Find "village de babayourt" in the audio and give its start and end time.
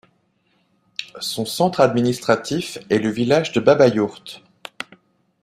3.11-4.41